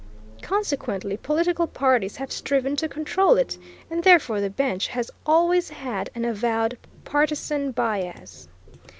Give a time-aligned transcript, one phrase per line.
[0.41, 6.09] Consequently, political parties have striven to control it, and therefore the bench has always had
[6.15, 8.47] an avowed partisan bias.